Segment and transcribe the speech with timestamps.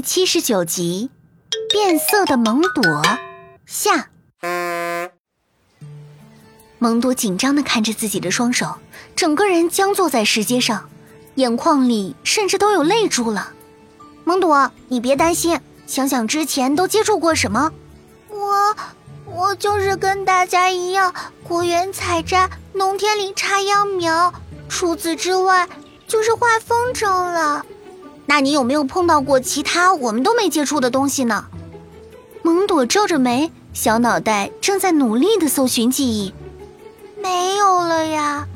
[0.00, 1.10] 七十九集，
[1.70, 3.02] 变色的蒙朵
[3.66, 4.08] 下。
[6.78, 8.76] 蒙朵紧张的看着自己的双手，
[9.14, 10.88] 整个人僵坐在石阶上，
[11.34, 13.52] 眼眶里甚至都有泪珠了。
[14.24, 17.72] 蒙朵，你别担心，想想之前都接触过什么。
[18.28, 18.76] 我，
[19.26, 21.12] 我就是跟大家一样，
[21.42, 24.32] 果园采摘，农田里插秧苗，
[24.68, 25.68] 除此之外，
[26.06, 27.66] 就是画风筝了。
[28.30, 31.46] 那你有没有碰到过其他我们都没接触的东西呢？
[32.44, 36.32] 蒙朵皱着眉，小脑袋正在努力的搜寻记忆。
[37.20, 38.46] 没有了呀。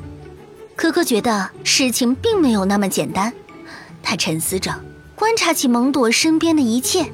[0.76, 3.32] 可可觉得事情并没有那么简单，
[4.00, 4.72] 他沉思着，
[5.16, 7.10] 观察起蒙朵身边的一切，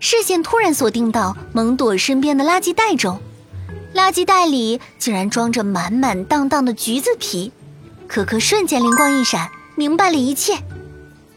[0.00, 3.20] 视线突然锁定到蒙朵身边的垃圾袋中，
[3.94, 7.52] 垃圾袋里竟然装着满满当当的橘子皮。
[8.08, 10.56] 可可瞬间灵光一闪，明白了一切。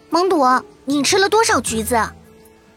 [0.10, 2.00] 蒙朵，你吃了多少橘子？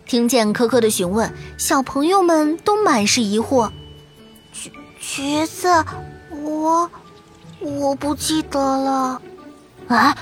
[0.04, 3.70] 听见可可的询问，小朋友们都满是疑惑。
[4.52, 4.70] 橘
[5.00, 5.68] 橘子。
[6.30, 6.90] 我
[7.60, 9.22] 我不记得了，
[9.86, 10.16] 啊，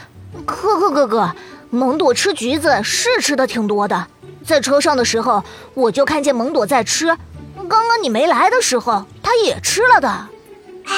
[0.44, 1.34] 可可哥哥，
[1.70, 4.06] 蒙朵吃橘子是吃的挺多的，
[4.44, 5.42] 在车上的时候
[5.72, 7.06] 我就看见蒙朵在吃，
[7.56, 10.08] 刚刚你没来的时候他也吃了的。
[10.08, 10.94] 哎，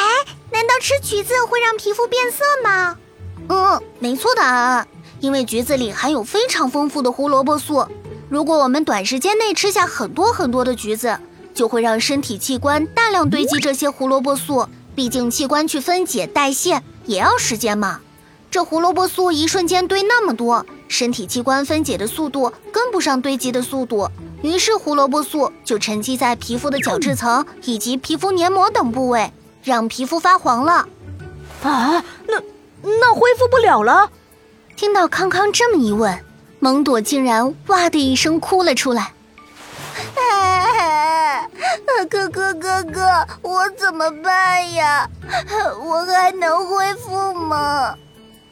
[0.50, 2.96] 难道吃橘子会让皮肤变色吗？
[3.48, 4.86] 嗯，没错的，
[5.22, 7.86] 因为橘子里含有非常丰富的胡萝卜素，
[8.28, 11.16] 如果我们短时间内吃下很多很多的橘子，
[11.54, 14.68] 就会让身体器官大量堆积这些胡萝卜素。
[14.96, 18.00] 毕竟器官去分解代谢也要时间嘛，
[18.50, 24.10] 这胡萝卜素一瞬间堆那么多，身体器官分解的速度跟不上堆积的速度，
[24.42, 30.88] 于是胡萝卜素就沉积在皮肤的角质层以及皮肤黏膜等部位，让皮肤发黄了。
[31.62, 32.42] 啊，那
[32.82, 34.10] 那恢复不了了？
[34.76, 36.18] 听到康康这么一问，
[36.58, 39.12] 蒙朵竟然哇的一声哭了出来。
[42.10, 45.08] 哥哥哥哥，我怎么办呀？
[45.84, 47.94] 我还能恢复吗？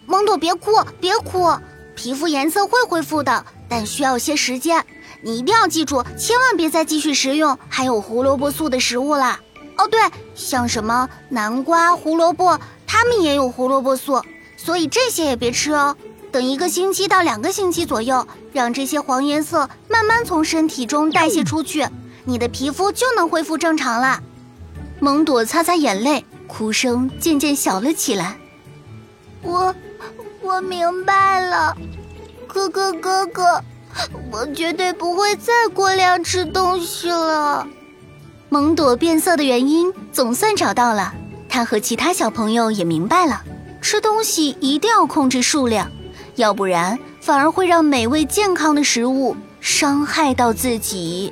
[0.06, 0.70] 蒙朵，别哭，
[1.00, 1.52] 别哭，
[1.96, 4.84] 皮肤颜色会恢复的，但需要些时间。
[5.22, 9.40] 你一定要记住，千万别再继续食用含有胡萝卜素的食物啦。
[9.76, 10.00] 哦，对，
[10.34, 14.22] 像什么南瓜、胡萝卜，它们也有胡萝卜素，
[14.56, 15.96] 所以这些也别吃哦。
[16.32, 21.86] 等一个星期到两个星期左右，让这些黄颜色慢慢从身体中代谢出去。
[22.24, 24.22] 你的皮肤就能恢复正常了。
[25.00, 28.36] 蒙朵擦擦眼泪，哭声渐渐小了起来。
[29.42, 29.74] 我，
[30.42, 31.76] 我明白了，
[32.46, 33.64] 哥哥哥哥，
[34.30, 37.66] 我绝对不会再过量吃东西了。
[38.50, 41.14] 蒙朵变色的原因总算找到了，
[41.48, 43.42] 他和其他小朋友也明白了，
[43.80, 45.90] 吃东西一定要控制数量，
[46.40, 51.30] 要不然反而会让美味健康的食物伤害到自己。